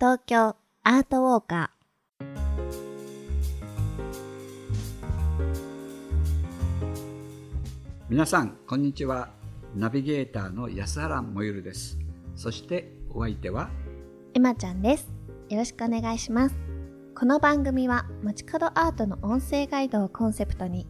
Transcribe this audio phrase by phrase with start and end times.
[0.00, 1.70] 東京アートウォーカ
[8.08, 9.28] 皆さんこんにちは。
[9.76, 11.96] ナビゲーターの安原もゆるです。
[12.34, 13.70] そしてお相手は？
[14.34, 15.06] ーエマちゃんです。
[15.48, 16.56] よろしくお願いします。
[17.14, 20.88] この番組は街角アートの音声ガイドをコンセプトに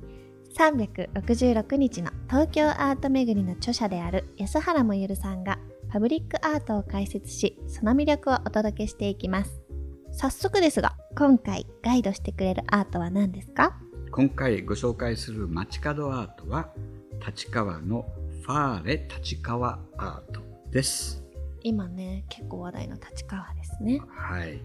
[0.56, 5.58] 366日の東京アート巡りの著者である安原もゆるさんが
[5.94, 9.62] パブリックアートを解説しその魅力をお届けしていきます。
[10.10, 13.78] 早速ですが今回ガイドしてくれるアートは何ですか？
[14.10, 16.72] 今回ご紹介する街角アートは
[17.24, 18.04] 立川の
[18.42, 20.40] ファーレ立川アート
[20.72, 21.22] です。
[21.62, 24.02] 今ね結構話題の立川ですね。
[24.08, 24.60] はい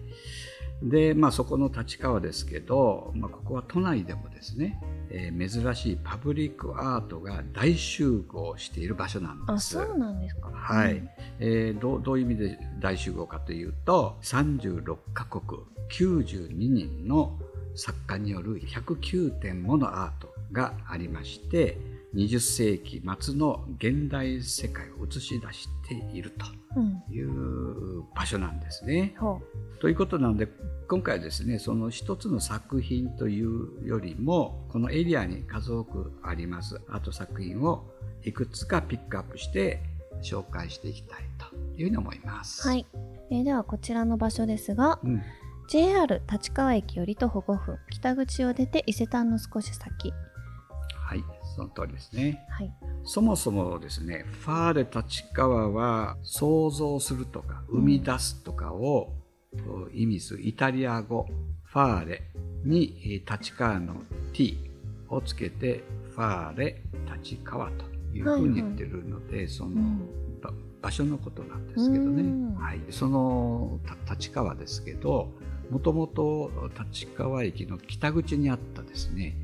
[0.82, 4.80] でまあそこの立川ですけど、まあ、ここは都内でもですね、
[5.10, 9.78] えー珍しいパブリックアートが大集合している場所なんです。
[9.78, 10.50] あそうなんですか。
[10.52, 11.10] はい、うん。
[11.40, 17.38] えーどうどういう意味で大集合かというと36カ国92人の
[17.74, 21.78] 作家による109点ものアートがありまして
[22.14, 26.32] 20世紀末の現代世界を映し出している
[26.76, 27.00] うん。
[27.08, 29.14] という場所なんですね。
[29.18, 29.40] ほ
[29.80, 30.48] ということなので
[30.88, 37.84] 今回ですねその一つの作品というよりもこのエリアに数多くありますアート作品を
[38.24, 39.80] いくつかピックアップして
[40.22, 42.66] 紹介していきたいというふうに思います。
[42.66, 42.86] うはい、
[43.30, 45.22] えーではこちらの場所ですがうん、
[45.68, 50.12] JR 立川駅より徒歩5分北口を出て伊勢丹の少し先
[51.62, 52.46] の通りですね。
[52.50, 52.72] はい。
[53.04, 59.12] そもそもですね、ファーレ立川は想像するとか生み出すとかを
[59.92, 61.26] 意味するイタリア語
[61.64, 62.22] ファーレ
[62.64, 63.94] にえー立川の
[64.32, 64.58] t
[65.08, 66.82] をつけてファーレ
[67.22, 70.40] 立川というふうに言ってるので、その、うん。
[70.40, 70.52] ば
[70.82, 72.22] 場所のことなんですけどね。
[72.22, 72.54] うん。
[72.54, 75.30] はい、そのた立川ですけど、
[75.70, 76.50] もともと
[76.90, 79.36] 立川駅の北口にあったですね、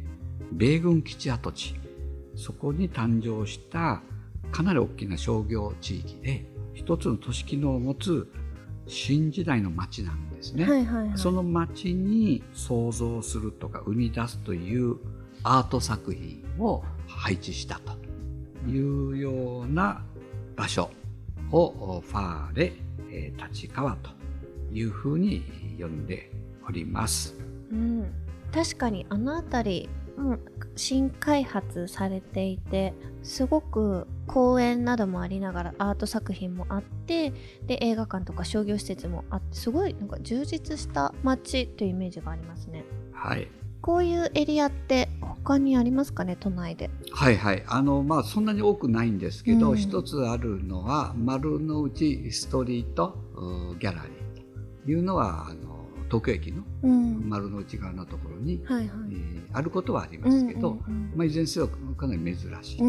[0.52, 1.74] 米軍基地跡地、
[2.36, 4.02] そこに誕生した
[4.52, 8.30] かなり大きな商業地域で、一つの都市機能を持つ
[8.86, 10.64] 新時代の街なんですね。
[10.64, 14.96] はいはいはいその街に想像するとか生み出すという
[15.42, 17.92] アート作品を配置したと
[18.68, 20.04] いうような
[20.54, 20.90] 場所
[21.50, 22.72] をファーレ
[23.10, 24.10] えー立川と
[24.72, 25.42] いうふうに
[25.78, 26.30] 呼んで
[26.68, 27.34] おります。
[27.70, 28.12] うん、
[28.52, 30.40] 確かにあの辺り、うん、
[30.76, 37.34] 新開発されていてすごく公園などもありながらアート作品もあって
[37.66, 42.84] で映画館とか商業施設もあってすごいなんか充実した街というイメージがありますね。
[43.12, 43.48] はい、
[43.82, 46.36] こういうエリアって他にありますかね？
[46.38, 46.90] 都内で。
[47.12, 47.62] はいはい。
[47.66, 49.76] あのまあそんなに多くないんですけど、うん。
[49.76, 53.16] 一つあるのは丸の内ストリート
[53.78, 55.75] ギャラリーというのはあの
[56.06, 57.28] 東京駅のうん。
[57.28, 58.88] 丸の内側のところに、はいはい。
[59.10, 62.78] えーあることはありますけど、うんうんまあ、いずれにせよかなり珍しい。
[62.78, 62.84] と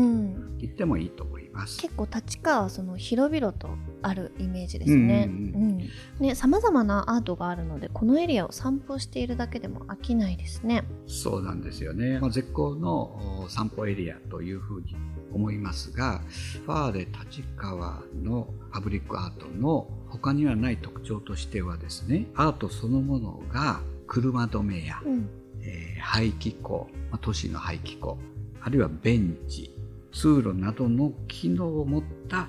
[0.59, 1.79] 言ってもいいと思います。
[1.79, 3.69] 結構立川はその広々と
[4.01, 5.29] あるイメージですね。
[5.29, 5.76] うんううん
[6.19, 10.83] ね、様々なアートがあるので、このエリアを散歩しているだけでも飽きないですね。
[11.07, 12.19] そうなんですよね。
[12.19, 14.95] まあ、絶好のお散歩エリアというふうに
[15.33, 16.21] 思いますが、
[16.65, 25.29] ファーレ立川のパブリックアートの他にはない特徴としてはですね、アートそのものが車止めや、うん、
[25.61, 28.17] えー排気口、まあ、都市の排気口、
[28.61, 29.71] あるいはベンチ、
[30.13, 32.47] 通路などの機能を持った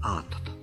[0.00, 0.55] アートとうん、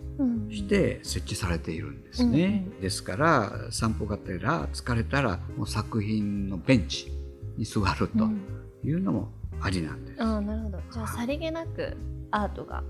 [0.49, 2.81] して設置されているんですね、うん。
[2.81, 7.11] ですから散歩がてら疲れたらもう作品のベンチ
[7.57, 8.41] に座るとうん。
[8.83, 9.29] いうのも
[9.61, 10.79] ありなんです、ああ、なるほど。
[10.91, 11.95] じゃあ、さりげなく
[12.31, 12.83] アートが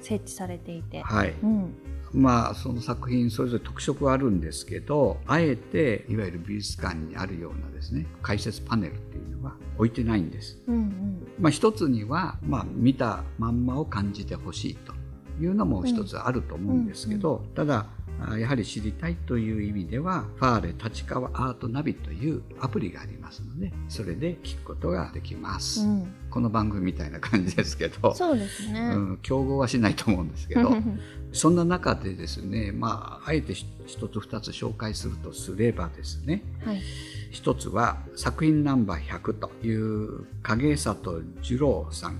[0.00, 1.02] 設置されていて。
[1.02, 1.34] はい。
[1.42, 1.74] うん、
[2.12, 10.58] まあその作品それぞれ特色はあるんですけどあえていわゆる美術館にあるようなですね解説パネルっていうのは置いてないんです。
[10.66, 11.28] うん、うん。
[11.38, 14.92] まあ、一つには、まあ、見たまんまを感じてほしいと
[15.40, 17.86] いうのも一つあると思うんですけど、ただ
[18.28, 28.80] あやはり知りたいという意味ではファーレ立川アートナビというアプリがありますのでそれで聞くことができます、うん、この番組みたいな感じですけどそうですね。
[28.94, 30.70] うん、競合はしないと思うんですけど
[31.32, 36.80] そんな中でですねまああえて一つ二つ紹介するとすればですねはい。
[37.30, 42.18] 一つは作品ナンバー100という影里二郎さん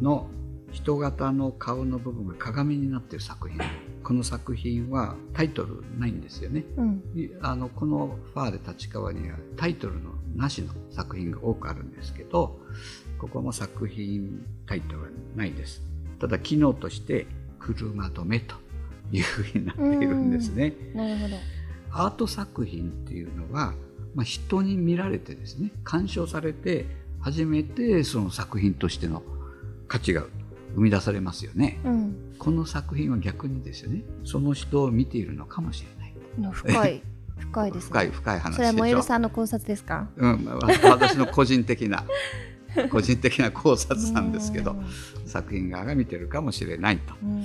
[0.00, 0.28] の
[0.72, 3.58] 人型の顔の部分が鏡になっている作品。
[4.02, 6.64] この作品はタイトルないんですよね。
[6.76, 12.58] うん、いあのこの「ファーレ立川」にはタイトルのなしの作品が多くあるんですけど
[13.18, 15.82] ここも作品タイトルはないです。
[16.18, 17.26] ただ機能として
[17.58, 18.56] 車止めと
[19.12, 20.74] いうふうになっているんですね。
[20.94, 21.36] なるほど。
[21.92, 23.74] アート作品っていうのは、
[24.14, 26.86] まあ、人に見られてですね鑑賞されて
[27.20, 29.22] 初めてその作品としての
[29.88, 30.24] 価値が
[30.74, 31.80] 生み出されますよね。
[31.84, 32.34] うん。
[32.38, 36.14] この作品は逆にですよねその人を見ているのかもしれない。
[36.38, 37.02] の深い
[37.38, 37.88] 深いですね。
[37.90, 38.96] 深い深い話それは萌えでしょ。
[38.98, 40.08] るさんの考察ですか？
[40.16, 42.04] うん、わ私の個人的な
[42.90, 44.76] 個人的な考察なんですけど
[45.26, 47.44] 作品側が見てるかもしれないとうん。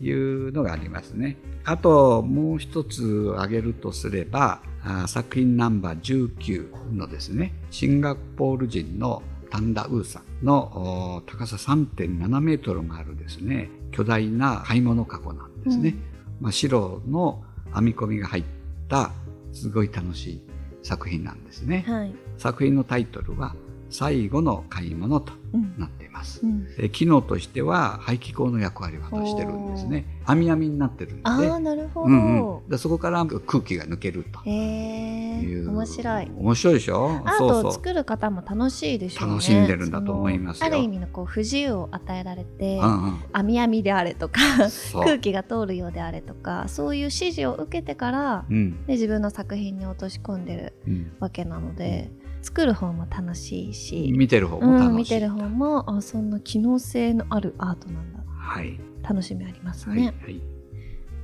[0.00, 1.38] いうのがありますね。
[1.64, 6.00] あともう一つ挙げるとすればあ作品ナンバー
[6.38, 15.94] 19のですねシンガポール人のタンダウーさんのお高さ3.7メートルもあるですね巨大な買い物かごなんですね。
[16.40, 17.42] まあ、白の
[17.74, 18.44] 編み込みが入っ
[18.88, 19.12] た
[19.52, 20.40] すごい楽しい
[20.82, 21.84] 作品なんですね。
[21.88, 22.14] はい。
[22.36, 23.54] 作品のタイトルは
[23.90, 25.74] 「最後の買い物」とうん。
[25.78, 26.40] なっています。
[26.42, 26.64] うん。
[26.76, 30.04] で機能としては排気口の役割を果たしてるんですね。
[30.26, 32.06] 網網になってるんで、ああなるほど。
[32.06, 35.70] うんうん、でそこから空気が抜けるとへえいう。
[35.70, 36.30] 面白い。
[36.36, 37.10] 面白いでしょ？
[37.24, 39.32] アートを作る方も楽しいでしょうね。
[39.34, 44.40] 楽しんでるんだと思いますある意味のこう不自由を与えられて、うんうん網網であれとか
[44.94, 52.10] 空気が通るようであれとかそういう指示を受けてから、うんで自分の作品に落とし込んでるうんわけなので、
[52.46, 60.40] 作る方も楽しいし、見てる方もうん、楽しい、見てる方もあそんな機能性のあるアートなんだはい楽しみありますはい、ね、はい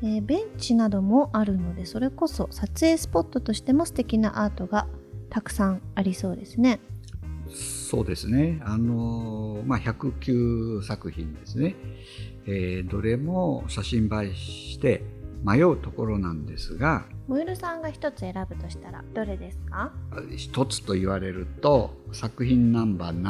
[0.03, 4.89] えーベンチなどもあるのでそれこそ撮影スポットとしても素敵なアートが
[5.31, 6.81] たくさんありそうですね。
[7.49, 8.61] そうですね。
[8.65, 11.77] あのまあ109作品ですね。
[12.47, 15.05] えーどれも写真映えして
[15.45, 19.93] 迷うところなんですが、モエルさんが一つ選ぶとしたらどれですか？
[20.37, 23.23] 一つと言われると作品ナンバー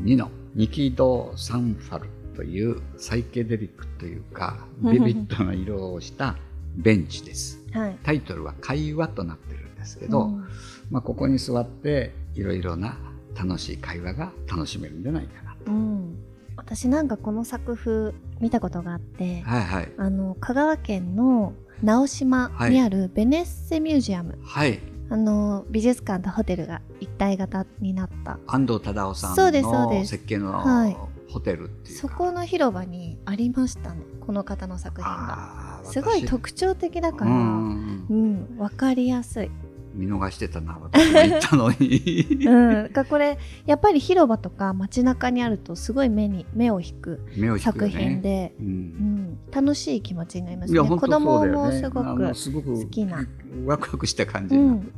[0.00, 6.36] 72のニキド・サンファルというサイケデリックというかビビッドな色をした
[6.76, 7.60] ベンチです。
[7.72, 7.98] はい。
[8.02, 10.44] タイトルは会話となってるんですけど、うん
[10.90, 12.96] まあ、ここに座っていろいろな
[13.36, 15.70] 楽しい会話が楽しめるんじゃないかなと。
[15.70, 16.16] うん、
[16.56, 19.92] 私なんかこの作風見たことがあって、はいはい。
[19.96, 21.52] あの香川県の
[21.82, 24.80] 直島にあるベネッセミュージアム、はい。
[25.10, 28.38] あの美術館とホテルが一体型になった。
[28.46, 30.10] 安藤忠雄さんそうですそうのです。
[30.12, 30.96] 設計のはい。
[31.30, 32.08] ホテルっていうか。
[32.08, 35.80] そこの広場にありましたねこの方の作品が。
[35.84, 38.56] すごい私特徴的だからううんうん。
[38.56, 39.50] 分かりやすい、
[39.94, 42.26] 見逃してたな私も行ったのに。
[42.46, 47.94] うん、がこれやっぱり広場とか街中にあるとすごい目に目を引く目を引く作よね。
[47.96, 48.70] 品で、ううん。
[48.70, 50.74] ん、楽しい気持ちになりますね。
[50.74, 51.72] いや本当子供そうだよね。
[51.72, 53.24] もすごあのくすごく好きな。
[53.66, 54.92] ワクワクした感じになって、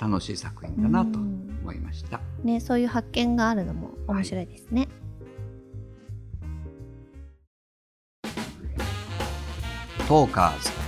[0.00, 1.58] 楽しい作品だなとうん。
[1.62, 2.20] 思いました。
[2.44, 4.88] ね、そういう発見があるのも面白いですね。
[10.06, 10.87] トーカーズ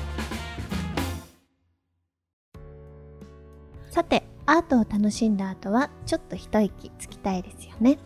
[3.91, 7.99] さてアートを楽しんだ後はちょっと一息つきたいですよね。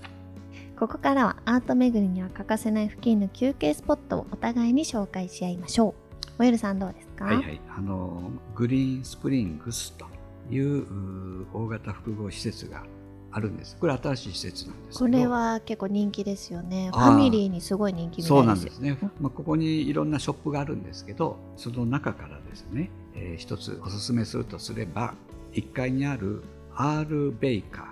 [0.78, 5.94] ここからはアート巡りには欠かせない付近の休憩スポットをお互いに紹介し合いましょう。
[6.38, 10.06] おゆるさんどうですか、はいはい、あのグリーンスプリングスと
[10.50, 12.82] いうう大型複合施設が
[13.30, 13.76] あるんです。
[13.76, 14.98] これ新しい施設なんです。
[14.98, 16.90] これは結構人気ですよね。
[16.94, 18.96] ファミリーにすごい人気みそうないんですね。
[19.20, 25.14] まあ、ここにいろんなショップがあるんですけど、その中からですね、えー一つおすすめするとすれば、
[25.54, 26.42] 1階にある
[26.75, 27.82] R ベイカ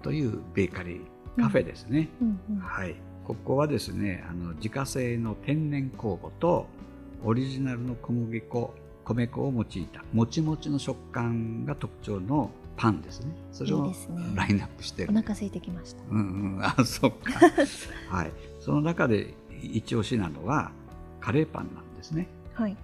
[0.00, 2.08] ーというベーカリーカフェですね。
[2.20, 2.96] うんうんはい。
[3.24, 6.66] ここはですね、あの自家製の天然酵母と
[7.22, 8.74] オリジナルの小麦粉、
[9.04, 13.34] 米粉を用いたもちもちの食感が特徴のパンですね。
[13.52, 13.92] それを
[14.34, 15.10] ラインナップしてる。
[15.12, 17.40] お腹空いてきましたうんうん、あ、そっか。
[18.08, 18.32] はい。
[18.58, 20.72] その中で一押しなのは
[21.20, 22.26] カレーパンなんですね。
[22.54, 22.76] はい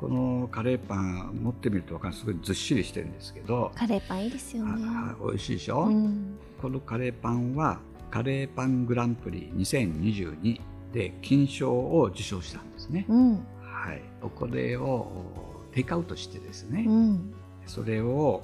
[0.00, 4.84] このカレーパン持ってみると分かるすごいずっしりしてるんですけど、カレーパンいいですよね。
[4.86, 6.38] あ美味しいでしょ、うん。
[6.60, 7.78] このカレーパンは
[8.10, 10.60] カレーパングランプリ2022
[10.92, 13.06] で金賞を受賞したんですね。
[13.08, 13.32] うん。
[13.60, 14.02] はい。
[14.34, 15.10] これを
[15.72, 17.34] テイクアウトしてですね、うん。
[17.66, 18.42] それを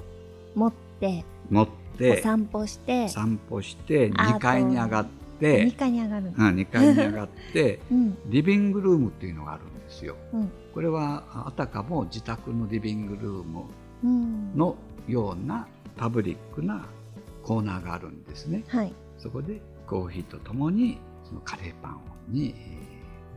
[0.54, 6.30] 持って持っおて散歩して散歩してアート2階に上がって2階に上がるの。
[6.30, 8.18] うん、2階に上がって うん。
[8.26, 10.16] リビングルームっていうのがあるんですよ。
[10.32, 10.50] うん。
[10.75, 13.64] これはあたかも自宅のリビングルーム
[14.04, 14.56] うん。
[14.56, 14.76] の
[15.09, 15.66] ような
[15.97, 16.87] パブリックな
[17.42, 18.64] コーナーがあるんですね。
[18.68, 18.92] はい。
[19.18, 22.00] そこでコーヒーとともにそのカレーパン
[22.32, 22.90] に、えー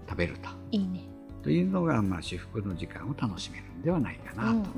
[0.05, 0.49] 食べると。
[0.71, 1.07] いいね。
[1.41, 4.63] というのが、まあ、至福の時間を楽しめるんではないかなうんうん。
[4.63, 4.69] と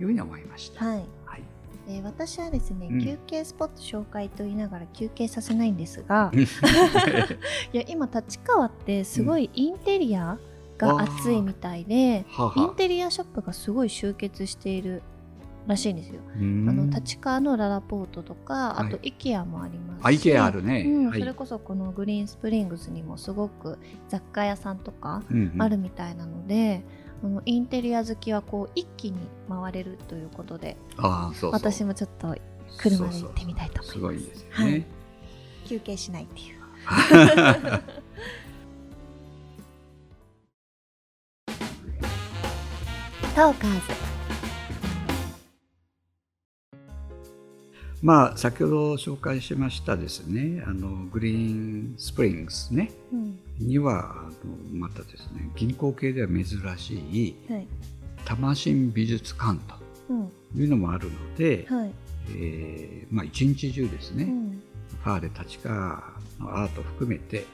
[0.00, 0.84] いうふうに思いました。
[0.84, 1.04] はい。
[1.24, 1.42] はい
[1.90, 3.04] えー私はですね、うん。
[3.04, 6.30] 休憩スポット紹介と言いながら休憩させないんですが
[7.72, 10.38] いや今立川ってすごいインテリア
[10.78, 15.02] が熱いみたいではインテリアショップがすごい集結している
[15.66, 16.20] らしいんですよ。
[16.26, 20.84] ああの立川のララポートとかあとはい IKEA もありますし、あ、池あるね。
[20.86, 21.10] うん。
[21.10, 21.20] はい。
[21.20, 23.78] それこそこのグリーンスプリングスにもすごく
[24.08, 25.62] 雑貨屋さんとかうんうん。
[25.62, 26.82] あるみたいなので、
[27.22, 31.50] あのインテリア好きはこう一気に回れるということでああ、そうそう。
[31.52, 32.34] 私もちょっと
[32.78, 34.24] 車で行ってみたいとす思います。
[34.24, 34.86] ごいですよはいね。
[35.66, 36.60] 休憩しないっていう。
[43.34, 44.09] トーカーズ
[48.02, 53.38] まあ先ほど紹介しましたですね、あのグリーンスプリングスねうん。
[53.58, 54.30] にはあの
[54.72, 56.44] またですね、銀行系では珍
[56.78, 57.66] しいはい。
[58.92, 59.58] 美術館
[60.08, 60.30] うん。
[60.54, 61.92] というのもあるので、はい。
[62.30, 64.62] えーまあ一日中ですね、うん。
[65.02, 66.02] ファーレ立川
[66.38, 67.44] のアートを含めて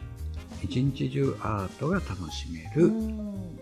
[0.62, 3.58] 一日中アートが楽しめうるん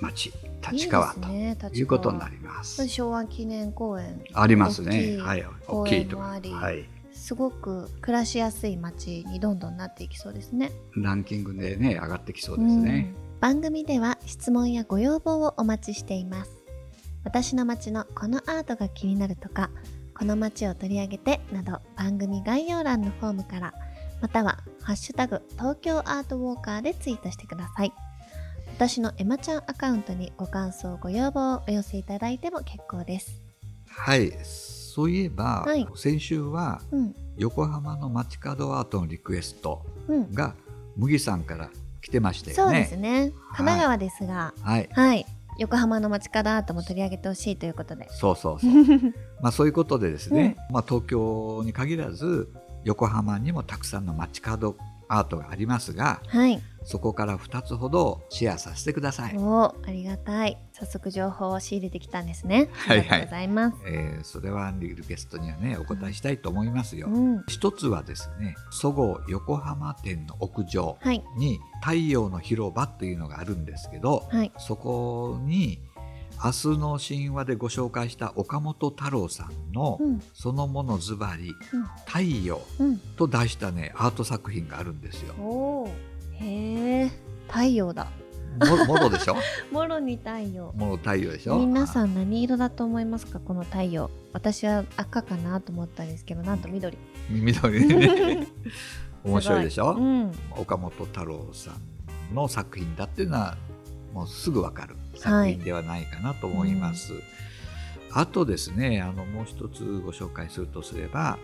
[0.00, 0.32] 町、
[0.72, 2.86] 立川ということに川なります。
[2.88, 4.82] 昭和記念公園あります。
[4.82, 6.88] ねはい、大公きいとはい。
[7.12, 10.72] すごく暮らしやすい街にどんどんなっていきそうですね。
[10.96, 13.14] ランキングでね、上がってきそうですね。
[13.18, 16.62] うん番組では質問やご要望をお待ちしています
[17.24, 19.68] 私の街のこのアートが気になるとか
[20.16, 23.74] この街を取り上げてなど番組概要欄のフォームから
[24.22, 27.92] または「ハッシュタグ東京アートウォーカー」でツイートしてください
[28.76, 33.40] 私のエマちゃんアカウントにご感想ご要望をお寄せいただいても結構です。
[33.88, 34.32] はい。
[34.42, 35.86] そういえば、はい。
[35.94, 37.14] 先週はうん。
[37.36, 40.34] 横浜の街角アートのリクエストうん。
[40.34, 40.56] が
[40.96, 41.70] 麦さんから
[42.02, 42.80] 来てましたよそうね。
[42.80, 43.32] ですね。
[43.52, 44.52] 神奈川ですが。
[44.60, 44.88] はい。
[44.92, 45.24] はい。
[45.60, 48.08] 横浜の街角アートも取り上げてほしいということで。
[48.10, 48.70] そうそうそう。
[49.40, 52.52] まあそういうことでですね、まあ東京に限らず
[52.82, 54.74] 横浜にもたくさんの街角
[55.16, 56.60] アートがありますが、はい。
[56.86, 59.34] そこから2つほどシェアさせてください。
[59.38, 60.58] おーありがたい。
[60.72, 62.68] 早速情報を仕入れてきたんですね。
[62.72, 63.02] はいはい。
[63.02, 67.08] ありがとうございます、えーそれはリクエストにはねお答えしたいと思いますよ。
[67.08, 67.44] うん。
[67.48, 71.22] 一つはですね、そごう横浜店の屋上はい。
[71.38, 74.52] に太陽の広場というのがあるんですけど、はい。
[74.58, 75.80] そこに
[76.42, 80.22] 明日の神話でご紹介した岡本太郎さんのうん。
[80.34, 81.54] そのものズバリ
[82.06, 82.98] 太陽うん。
[83.16, 85.88] と題したねアート作品があるんですよ。
[86.32, 87.10] へえ
[87.48, 88.08] 太陽だ。
[88.58, 89.36] ももろでしょ？
[89.72, 90.72] もろに太陽。
[90.76, 91.58] もろ太陽でしょ？
[91.58, 93.40] 皆さん何色だと思いますか？
[93.40, 94.10] この太陽。
[94.32, 96.98] 私は赤かなと思ったんですけどなんと緑。
[97.30, 97.86] 緑。
[97.86, 98.46] ね
[99.24, 100.32] 面白いでしょ、うん。
[100.56, 101.70] 岡本太郎さ
[102.30, 103.56] んの作品だっていうのは
[104.12, 107.14] もうすぐわかる作品ではないかなと思います。
[108.12, 111.38] あとですねあのもう一つご紹介するとすれば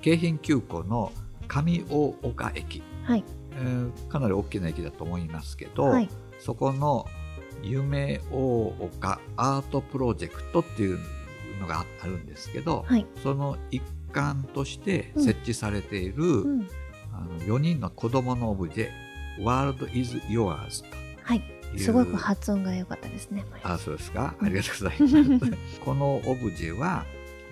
[0.00, 1.12] 京浜急行の
[1.48, 3.24] 上大岡駅、はい。
[3.52, 6.08] えーかなり大きな駅だと思いますけど、はい。
[6.38, 7.06] そこの
[7.62, 10.98] 夢大岡アートプロジェクトっていう
[11.60, 13.06] のがあるんですけど、はい。
[13.22, 16.68] その一環として設置されている、うん。
[17.12, 18.90] あの4人の子供のオブジェ
[19.40, 21.05] 「World is Yours」はいという
[21.78, 24.34] すごく発音が良かったですねあそうですか？
[24.40, 24.46] うん。
[24.46, 25.80] ありがとうございます。
[25.80, 27.04] このオブジェは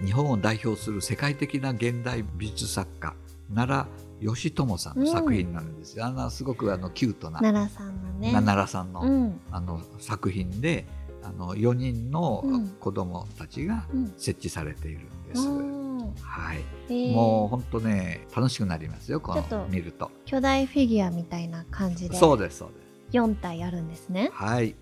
[0.04, 3.14] 日本を代表する世界的な現代美術作家
[3.54, 3.87] 奈
[4.21, 8.33] 良義智さんの作品なんですよ、あのすごくあのキュートな奈良さんのね。
[8.33, 9.40] 奈良さんの,、うん。
[9.50, 10.87] あの作品で
[11.23, 12.69] あの4人のうん。
[12.81, 14.14] 子供たちがうん。
[14.16, 17.12] 設置されているんです、うんはい、へー。
[17.12, 20.11] もう本当ね楽しくなりますよこの見ると。
[20.25, 22.16] 巨大フィギュアみたいな感じで。
[22.16, 24.31] そうですそうです4体あるんですね。
[24.33, 24.75] はい。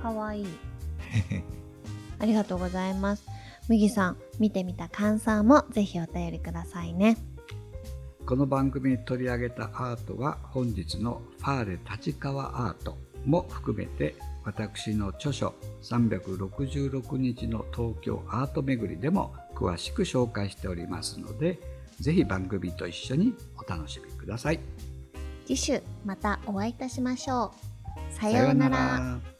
[0.00, 0.46] かわいい。
[2.18, 3.24] ありがとうございます。
[3.68, 7.16] 麦さん見てみた感想もぜひお便りくださいね。
[8.24, 21.58] この番組に取り上げたアートは本日のファーレ立川アートも含めて私の著書366日の東京アート巡りでも詳しく紹介しておりますので
[22.00, 24.60] ぜひ番組と一緒にお楽しみください。
[25.46, 27.67] 次週またお会いいたしましょう
[28.10, 29.37] さようなら。